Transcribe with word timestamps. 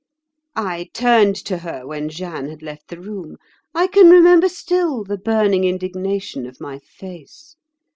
I 0.55 0.89
turned 0.95 1.35
to 1.45 1.59
her 1.59 1.85
when 1.85 2.09
Jeanne 2.09 2.49
had 2.49 2.63
left 2.63 2.87
the 2.87 2.99
room. 2.99 3.37
I 3.75 3.85
can 3.85 4.09
remember 4.09 4.49
still 4.49 5.03
the 5.03 5.15
burning 5.15 5.63
indignation 5.63 6.47
of 6.47 6.59
my 6.59 6.79
face. 6.79 7.55